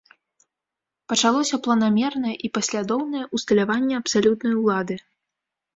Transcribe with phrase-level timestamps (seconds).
[1.13, 4.95] Пачалося планамернае і паслядоўнае ўсталяванне абсалютнай улады.